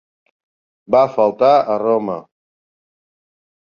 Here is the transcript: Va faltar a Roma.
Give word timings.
Va 0.95 1.03
faltar 1.17 1.53
a 1.59 1.79
Roma. 1.87 2.19